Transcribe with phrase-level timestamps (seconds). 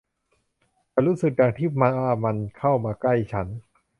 [0.91, 3.47] ฉันรู้สึกดังที่ว่ามันเข้ามาใกล้ฉัน